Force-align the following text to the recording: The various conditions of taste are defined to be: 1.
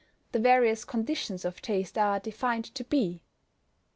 The 0.31 0.39
various 0.39 0.83
conditions 0.83 1.45
of 1.45 1.61
taste 1.61 1.95
are 1.95 2.19
defined 2.19 2.65
to 2.73 2.83
be: 2.83 3.21
1. 3.21 3.21